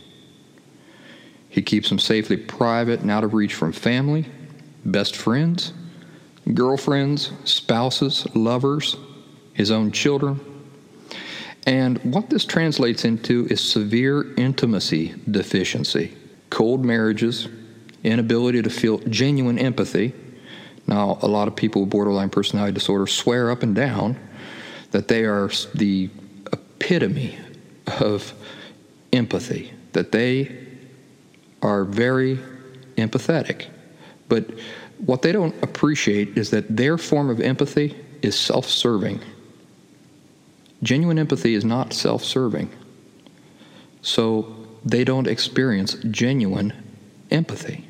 He 1.48 1.62
keeps 1.62 1.88
them 1.88 1.98
safely 1.98 2.36
private 2.36 3.00
and 3.00 3.10
out 3.10 3.24
of 3.24 3.34
reach 3.34 3.54
from 3.54 3.72
family, 3.72 4.25
best 4.84 5.16
friends, 5.16 5.72
girlfriends, 6.54 7.32
spouses, 7.46 8.28
lovers, 8.36 8.98
his 9.54 9.72
own 9.72 9.94
children. 9.94 10.42
And 11.66 12.00
what 12.04 12.30
this 12.30 12.44
translates 12.44 13.06
into 13.06 13.48
is 13.50 13.62
severe 13.62 14.34
intimacy 14.36 15.16
deficiency, 15.32 16.18
cold 16.50 16.84
marriages, 16.84 17.48
inability 18.04 18.62
to 18.62 18.70
feel 18.70 18.98
genuine 18.98 19.58
empathy. 19.58 20.13
Now, 20.88 21.18
a 21.22 21.28
lot 21.28 21.48
of 21.48 21.56
people 21.56 21.82
with 21.82 21.90
borderline 21.90 22.30
personality 22.30 22.74
disorder 22.74 23.08
swear 23.08 23.50
up 23.52 23.63
and 23.63 23.74
down 23.74 24.18
that 24.92 25.08
they 25.08 25.24
are 25.24 25.50
the 25.74 26.10
epitome 26.52 27.38
of 28.00 28.34
empathy, 29.12 29.74
that 29.94 30.12
they 30.12 30.56
are 31.62 31.84
very 31.86 32.38
empathetic. 32.98 33.68
But 34.28 34.50
what 34.98 35.22
they 35.22 35.32
don't 35.32 35.56
appreciate 35.63 36.38
is 36.38 36.50
that 36.52 36.75
their 36.75 36.98
form 36.98 37.30
of 37.30 37.40
empathy 37.40 37.96
is 38.22 38.38
self 38.38 38.68
serving. 38.68 39.22
Genuine 40.82 41.18
empathy 41.18 41.54
is 41.54 41.63
not 41.63 41.94
self 41.94 42.24
serving. 42.24 42.70
So 44.02 44.56
they 44.84 45.04
don't 45.04 45.28
experience 45.28 45.96
genuine 46.12 46.74
empathy. 47.32 47.88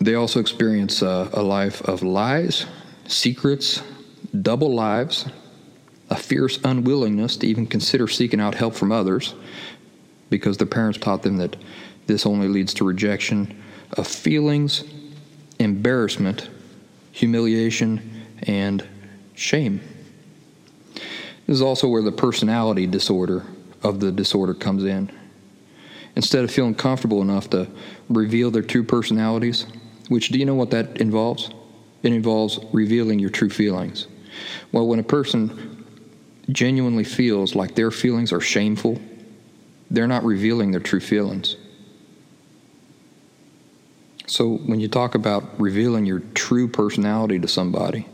They 0.00 0.14
also 0.14 0.40
experience 0.40 1.02
uh, 1.02 1.30
a 1.32 1.42
life 1.42 1.80
of 1.82 2.02
lies, 2.02 2.66
secrets, 3.06 3.82
double 4.42 4.74
lives, 4.74 5.26
a 6.10 6.16
fierce 6.16 6.58
unwillingness 6.64 7.36
to 7.38 7.46
even 7.46 7.66
consider 7.66 8.06
seeking 8.06 8.40
out 8.40 8.54
help 8.54 8.74
from 8.74 8.92
others 8.92 9.34
because 10.30 10.56
their 10.58 10.66
parents 10.66 10.98
taught 10.98 11.22
them 11.22 11.38
that 11.38 11.56
this 12.06 12.26
only 12.26 12.48
leads 12.48 12.74
to 12.74 12.84
rejection 12.84 13.62
of 13.92 14.06
feelings, 14.06 14.84
embarrassment, 15.58 16.48
humiliation, 17.12 18.24
and 18.42 18.86
shame. 19.34 19.80
This 21.46 21.54
is 21.56 21.62
also 21.62 21.88
where 21.88 22.02
the 22.02 22.12
personality 22.12 22.86
disorder 22.86 23.44
of 23.82 24.00
the 24.00 24.12
disorder 24.12 24.54
comes 24.54 24.84
in. 24.84 25.10
Instead 26.16 26.44
of 26.44 26.50
feeling 26.50 26.74
comfortable 26.74 27.22
enough 27.22 27.50
to 27.50 27.68
reveal 28.08 28.50
their 28.50 28.62
true 28.62 28.82
personalities, 28.82 29.66
which 30.08 30.28
do 30.28 30.38
you 30.38 30.44
know 30.44 30.54
what 30.54 30.70
that 30.70 31.00
involves? 31.00 31.50
It 32.02 32.12
involves 32.12 32.58
revealing 32.72 33.18
your 33.18 33.30
true 33.30 33.50
feelings. 33.50 34.06
Well, 34.72 34.86
when 34.86 34.98
a 34.98 35.04
person 35.04 35.84
genuinely 36.50 37.04
feels 37.04 37.54
like 37.54 37.74
their 37.74 37.90
feelings 37.90 38.32
are 38.32 38.40
shameful, 38.40 39.00
they're 39.90 40.06
not 40.06 40.24
revealing 40.24 40.70
their 40.70 40.80
true 40.80 41.00
feelings. 41.00 41.56
So 44.26 44.56
when 44.56 44.80
you 44.80 44.88
talk 44.88 45.14
about 45.14 45.58
revealing 45.60 46.04
your 46.04 46.20
true 46.34 46.68
personality 46.68 47.38
to 47.38 47.48
somebody, 47.48 48.06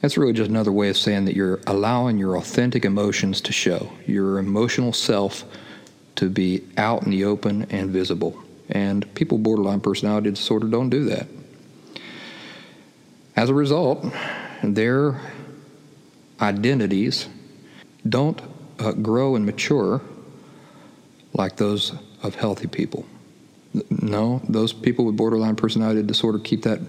that's 0.00 0.16
really 0.16 0.32
just 0.32 0.50
another 0.50 0.72
way 0.72 0.88
of 0.88 0.96
saying 0.96 1.26
that 1.26 1.36
you're 1.36 1.60
allowing 1.66 2.18
your 2.18 2.36
authentic 2.36 2.84
emotions 2.84 3.40
to 3.42 3.52
show, 3.52 3.90
your 4.06 4.38
emotional 4.38 4.92
self 4.92 5.44
to 6.16 6.28
be 6.28 6.62
out 6.76 7.04
in 7.04 7.10
the 7.10 7.24
open 7.24 7.66
and 7.70 7.90
visible. 7.90 8.42
And 8.70 9.12
people 9.14 9.38
with 9.38 9.44
borderline 9.44 9.80
personality 9.80 10.30
disorder 10.30 10.68
don't 10.68 10.90
do 10.90 11.04
that. 11.06 11.26
As 13.36 13.48
a 13.48 13.54
result, 13.54 14.06
their 14.62 15.20
identities 16.40 17.28
don't 18.08 18.40
uh, 18.78 18.92
grow 18.92 19.36
and 19.36 19.44
mature 19.44 20.00
like 21.32 21.56
those 21.56 21.92
of 22.22 22.34
healthy 22.34 22.66
people. 22.66 23.06
No, 23.90 24.40
those 24.48 24.72
people 24.72 25.04
with 25.04 25.16
borderline 25.16 25.56
personality 25.56 26.02
disorder 26.02 26.38
keep 26.38 26.62
that 26.62 26.80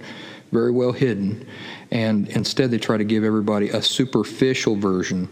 very 0.52 0.72
well 0.72 0.92
hidden, 0.92 1.48
and 1.92 2.28
instead 2.30 2.72
they 2.72 2.78
try 2.78 2.98
to 2.98 3.04
give 3.04 3.24
everybody 3.24 3.70
a 3.70 3.82
superficial 3.82 4.76
version 4.76 5.30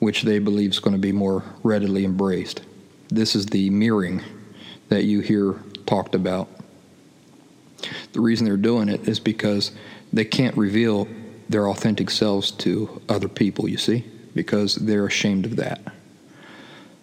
which 0.00 0.22
they 0.22 0.40
believe 0.40 0.70
is 0.70 0.80
going 0.80 0.94
to 0.94 1.00
be 1.00 1.12
more 1.12 1.44
readily 1.62 2.04
embraced. 2.04 2.62
This 3.08 3.36
is 3.36 3.46
the 3.46 3.70
mirroring 3.70 4.20
that 4.92 5.04
you 5.04 5.20
hear 5.20 5.54
talked 5.86 6.14
about. 6.14 6.50
The 8.12 8.20
reason 8.20 8.44
they're 8.44 8.58
doing 8.58 8.90
it 8.90 9.08
is 9.08 9.18
because 9.18 9.72
they 10.12 10.26
can't 10.26 10.54
reveal 10.54 11.08
their 11.48 11.68
authentic 11.68 12.10
selves 12.10 12.50
to 12.50 13.00
other 13.08 13.26
people, 13.26 13.66
you 13.70 13.78
see, 13.78 14.04
because 14.34 14.74
they're 14.74 15.06
ashamed 15.06 15.46
of 15.46 15.56
that. 15.56 15.80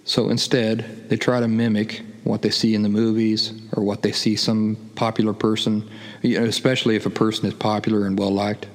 So 0.06 0.30
instead, 0.30 1.10
they 1.10 1.18
try 1.18 1.40
to 1.40 1.48
mimic 1.48 2.04
what 2.26 2.44
they 2.44 2.52
see 2.52 2.76
in 2.76 2.84
the 2.84 2.90
movies 2.90 3.54
or 3.74 3.82
what 3.82 4.04
they 4.04 4.12
see 4.12 4.36
some 4.36 4.78
popular 4.94 5.34
person, 5.34 5.90
especially 6.24 6.96
if 6.96 7.08
a 7.08 7.10
person 7.10 7.48
is 7.48 7.56
popular 7.56 8.06
and 8.06 8.20
well 8.20 8.32
liked, 8.32 8.68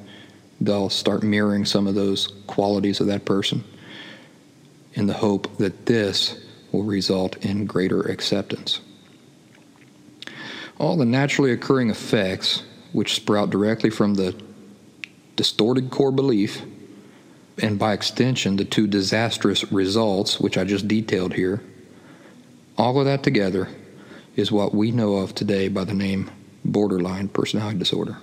they'll 0.61 0.91
start 0.91 1.23
mirroring 1.23 1.65
some 1.65 1.87
of 1.87 1.95
those 1.95 2.33
qualities 2.49 2.99
of 2.99 3.07
that 3.07 3.25
person 3.25 3.63
in 4.95 5.07
the 5.07 5.15
hope 5.15 5.57
that 5.59 5.87
this 5.87 6.45
will 6.73 6.83
result 6.83 7.37
in 7.45 7.65
greater 7.65 8.03
acceptance. 8.03 8.81
All 10.79 10.97
the 10.97 11.05
naturally 11.05 11.53
occurring 11.53 11.91
effects, 11.91 12.63
which 12.93 13.15
sprout 13.15 13.51
directly 13.51 13.91
from 13.91 14.15
the 14.15 14.35
distorted 15.37 15.91
core 15.91 16.13
belief, 16.13 16.63
and 17.59 17.79
by 17.79 17.93
extension, 17.93 18.57
the 18.57 18.65
two 18.65 18.87
disastrous 18.87 19.71
results, 19.71 20.41
which 20.41 20.59
I 20.59 20.65
just 20.65 20.89
detailed 20.89 21.35
here, 21.35 21.63
all 22.77 22.99
of 22.99 23.05
that 23.05 23.23
together 23.23 23.69
is 24.35 24.51
what 24.51 24.75
we 24.75 24.91
know 24.91 25.15
of 25.17 25.35
today 25.35 25.69
by 25.69 25.85
the 25.85 25.95
name 25.95 26.31
borderline 26.65 27.29
personality 27.29 27.79
disorder. 27.79 28.17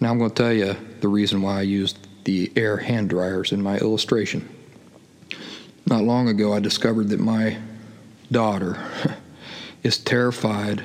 Now, 0.00 0.10
I'm 0.10 0.18
going 0.18 0.30
to 0.30 0.36
tell 0.36 0.52
you 0.52 0.76
the 1.00 1.08
reason 1.08 1.40
why 1.40 1.60
I 1.60 1.62
used 1.62 1.98
the 2.24 2.52
air 2.56 2.76
hand 2.76 3.08
dryers 3.08 3.52
in 3.52 3.62
my 3.62 3.78
illustration. 3.78 4.46
Not 5.86 6.02
long 6.02 6.28
ago, 6.28 6.52
I 6.52 6.60
discovered 6.60 7.08
that 7.10 7.20
my 7.20 7.56
daughter 8.30 8.76
is 9.82 9.96
terrified 9.96 10.84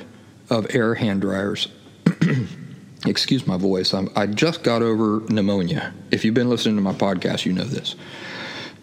of 0.51 0.75
air 0.75 0.93
hand 0.93 1.21
dryers. 1.21 1.69
Excuse 3.05 3.47
my 3.47 3.57
voice. 3.57 3.93
I'm, 3.95 4.09
i 4.15 4.27
just 4.27 4.61
got 4.61 4.83
over 4.83 5.23
pneumonia. 5.33 5.91
If 6.11 6.23
you've 6.23 6.35
been 6.35 6.49
listening 6.49 6.75
to 6.75 6.81
my 6.81 6.93
podcast, 6.93 7.45
you 7.45 7.53
know 7.53 7.63
this. 7.63 7.95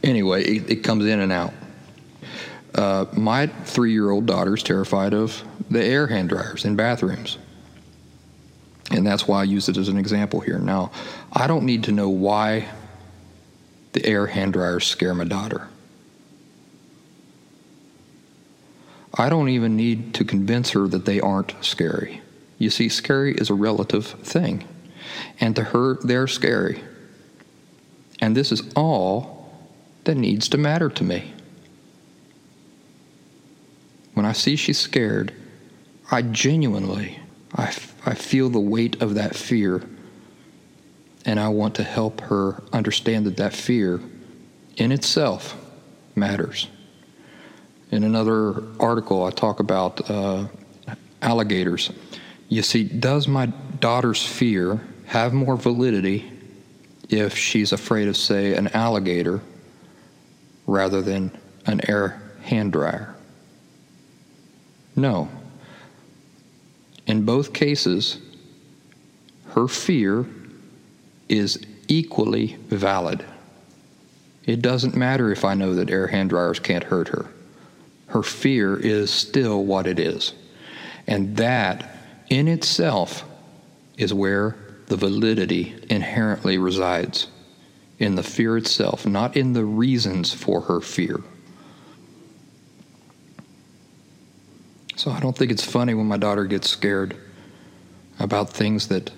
Anyway, 0.02 0.42
it, 0.42 0.70
it 0.70 0.76
comes 0.76 1.06
in 1.06 1.20
and 1.20 1.30
out. 1.30 1.52
Uh, 2.74 3.04
my 3.12 3.46
three 3.46 3.92
year 3.92 4.10
old 4.10 4.26
daughter 4.26 4.56
is 4.56 4.62
terrified 4.62 5.14
of 5.14 5.44
the 5.70 5.84
air 5.84 6.06
hand 6.06 6.30
dryers 6.30 6.64
in 6.64 6.74
bathrooms. 6.74 7.38
And 8.90 9.06
that's 9.06 9.28
why 9.28 9.42
I 9.42 9.44
use 9.44 9.68
it 9.68 9.76
as 9.76 9.88
an 9.88 9.98
example 9.98 10.40
here. 10.40 10.58
Now, 10.58 10.90
I 11.32 11.46
don't 11.46 11.64
need 11.64 11.84
to 11.84 11.92
know 11.92 12.08
why 12.08 12.68
the 13.92 14.04
air 14.06 14.26
hand 14.26 14.54
dryers 14.54 14.86
scare 14.86 15.14
my 15.14 15.24
daughter. 15.24 15.68
I 19.18 19.28
don't 19.28 19.48
even 19.48 19.76
need 19.76 20.14
to 20.14 20.24
convince 20.24 20.70
her 20.70 20.86
that 20.86 21.04
they 21.04 21.20
aren't 21.20 21.52
scary. 21.60 22.22
You 22.56 22.70
see, 22.70 22.88
scary 22.88 23.34
is 23.34 23.50
a 23.50 23.54
relative 23.54 24.06
thing. 24.06 24.66
And 25.40 25.56
to 25.56 25.64
her, 25.64 25.96
they're 25.96 26.28
scary. 26.28 26.82
And 28.20 28.36
this 28.36 28.52
is 28.52 28.62
all 28.76 29.50
that 30.04 30.14
needs 30.14 30.48
to 30.50 30.58
matter 30.58 30.88
to 30.88 31.04
me. 31.04 31.34
When 34.14 34.24
I 34.24 34.32
see 34.32 34.56
she's 34.56 34.78
scared, 34.78 35.32
I 36.10 36.22
genuinely, 36.22 37.18
I, 37.54 37.66
I 38.06 38.14
feel 38.14 38.48
the 38.48 38.60
weight 38.60 39.02
of 39.02 39.14
that 39.14 39.34
fear. 39.34 39.82
And 41.24 41.38
I 41.38 41.48
want 41.48 41.74
to 41.76 41.82
help 41.82 42.20
her 42.22 42.62
understand 42.72 43.26
that 43.26 43.36
that 43.36 43.52
fear 43.52 44.00
in 44.76 44.92
itself 44.92 45.56
matters. 46.14 46.68
In 47.90 48.04
another 48.04 48.62
article, 48.78 49.24
I 49.24 49.30
talk 49.30 49.60
about 49.60 50.10
uh, 50.10 50.46
alligators. 51.22 51.90
You 52.48 52.62
see, 52.62 52.84
does 52.84 53.26
my 53.26 53.46
daughter's 53.80 54.24
fear 54.24 54.80
have 55.06 55.32
more 55.32 55.56
validity 55.56 56.30
if 57.08 57.34
she's 57.36 57.72
afraid 57.72 58.08
of, 58.08 58.16
say, 58.16 58.54
an 58.54 58.68
alligator 58.68 59.40
rather 60.66 61.00
than 61.00 61.36
an 61.66 61.80
air 61.88 62.20
hand 62.42 62.72
dryer? 62.72 63.14
No. 64.94 65.30
In 67.06 67.24
both 67.24 67.54
cases, 67.54 68.18
her 69.52 69.66
fear 69.66 70.26
is 71.30 71.58
equally 71.88 72.58
valid. 72.68 73.24
It 74.44 74.60
doesn't 74.60 74.94
matter 74.94 75.32
if 75.32 75.42
I 75.42 75.54
know 75.54 75.74
that 75.74 75.88
air 75.88 76.06
hand 76.06 76.28
dryers 76.28 76.58
can't 76.58 76.84
hurt 76.84 77.08
her 77.08 77.30
her 78.08 78.22
fear 78.22 78.76
is 78.76 79.10
still 79.10 79.64
what 79.64 79.86
it 79.86 79.98
is. 79.98 80.32
And 81.06 81.36
that 81.36 81.96
in 82.28 82.48
itself 82.48 83.24
is 83.96 84.12
where 84.12 84.56
the 84.86 84.96
validity 84.96 85.74
inherently 85.90 86.58
resides 86.58 87.28
in 87.98 88.14
the 88.14 88.22
fear 88.22 88.56
itself, 88.56 89.06
not 89.06 89.36
in 89.36 89.52
the 89.52 89.64
reasons 89.64 90.32
for 90.32 90.62
her 90.62 90.80
fear. 90.80 91.20
So 94.96 95.10
I 95.10 95.20
don't 95.20 95.36
think 95.36 95.50
it's 95.50 95.64
funny 95.64 95.94
when 95.94 96.06
my 96.06 96.16
daughter 96.16 96.44
gets 96.44 96.68
scared 96.68 97.16
about 98.18 98.50
things 98.50 98.88
that 98.88 99.10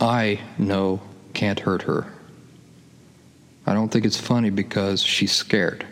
I 0.00 0.40
know 0.58 1.00
can't 1.34 1.60
hurt 1.60 1.82
her. 1.82 2.12
I 3.66 3.74
don't 3.74 3.90
think 3.90 4.04
it's 4.04 4.20
funny 4.20 4.50
because 4.50 5.02
she's 5.02 5.32
scared, 5.32 5.86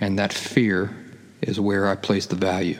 and 0.00 0.18
that 0.18 0.32
fear 0.32 0.94
is 1.42 1.60
where 1.60 1.86
I 1.86 1.94
place 1.94 2.26
the 2.26 2.36
value. 2.36 2.78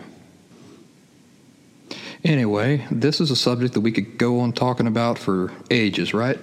Anyway, 2.25 2.87
this 2.91 3.21
is 3.21 3.31
a 3.31 3.37
subject 3.37 3.75
that 3.75 3.81
we 3.81 3.93
could 3.93 4.19
go 4.19 4.41
on 4.41 4.53
talking 4.53 4.87
about 4.87 5.19
for 5.19 5.53
ages, 5.71 6.13
right? 6.13 6.39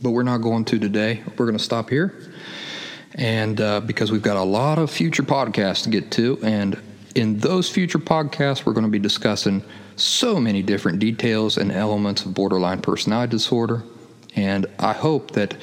But 0.00 0.10
we're 0.10 0.22
not 0.22 0.38
going 0.38 0.64
to 0.66 0.78
today. 0.78 1.22
We're 1.36 1.46
going 1.46 1.58
to 1.58 1.62
stop 1.62 1.90
here. 1.90 2.32
And 3.14 3.60
uh, 3.60 3.80
because 3.80 4.10
we've 4.10 4.22
got 4.22 4.36
a 4.36 4.42
lot 4.42 4.78
of 4.78 4.90
future 4.90 5.22
podcasts 5.22 5.84
to 5.84 5.90
get 5.90 6.10
to, 6.12 6.38
and 6.42 6.80
in 7.14 7.38
those 7.38 7.68
future 7.68 7.98
podcasts, 7.98 8.64
we're 8.64 8.72
going 8.72 8.86
to 8.86 8.90
be 8.90 8.98
discussing 8.98 9.62
so 9.96 10.40
many 10.40 10.62
different 10.62 10.98
details 10.98 11.58
and 11.58 11.70
elements 11.70 12.24
of 12.24 12.32
borderline 12.32 12.80
personality 12.80 13.30
disorder. 13.30 13.82
And 14.34 14.64
I 14.78 14.94
hope 14.94 15.32
that 15.32 15.54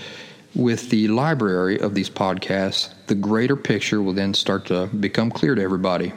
with 0.56 0.90
the 0.90 1.08
library 1.08 1.80
of 1.80 1.94
these 1.94 2.10
podcasts, 2.10 2.94
the 3.08 3.16
greater 3.16 3.56
picture 3.56 4.02
will 4.02 4.14
then 4.14 4.34
start 4.34 4.66
to 4.68 4.88
become 4.88 5.30
clear 5.32 5.56
to 5.56 5.62
everybody. 5.62 6.14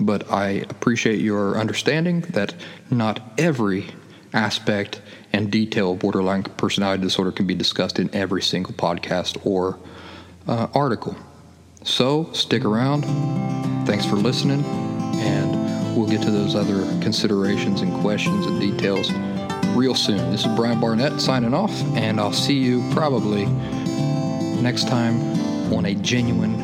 But 0.00 0.30
I 0.30 0.64
appreciate 0.68 1.20
your 1.20 1.56
understanding 1.56 2.20
that 2.30 2.54
not 2.90 3.20
every 3.38 3.86
aspect 4.34 5.00
and 5.32 5.50
detail 5.50 5.92
of 5.92 6.00
borderline 6.00 6.42
personality 6.42 7.02
disorder 7.02 7.32
can 7.32 7.46
be 7.46 7.54
discussed 7.54 7.98
in 7.98 8.14
every 8.14 8.42
single 8.42 8.74
podcast 8.74 9.38
or 9.46 9.78
uh, 10.46 10.66
article. 10.74 11.16
So 11.84 12.30
stick 12.32 12.64
around. 12.64 13.02
Thanks 13.86 14.04
for 14.04 14.16
listening, 14.16 14.64
and 15.16 15.96
we'll 15.96 16.08
get 16.08 16.20
to 16.22 16.30
those 16.30 16.54
other 16.54 16.82
considerations 17.00 17.80
and 17.80 17.92
questions 18.00 18.46
and 18.46 18.60
details 18.60 19.10
real 19.76 19.94
soon. 19.94 20.30
This 20.30 20.46
is 20.46 20.56
Brian 20.56 20.80
Barnett 20.80 21.20
signing 21.20 21.52
off, 21.52 21.70
and 21.94 22.18
I'll 22.18 22.32
see 22.32 22.54
you 22.54 22.82
probably 22.92 23.44
next 24.62 24.88
time 24.88 25.20
on 25.72 25.84
a 25.84 25.94
genuine, 25.94 26.60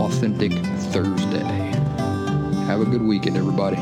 authentic 0.00 0.52
Thursday. 0.92 1.44
Have 2.66 2.80
a 2.80 2.84
good 2.84 3.02
weekend, 3.02 3.36
everybody. 3.36 3.76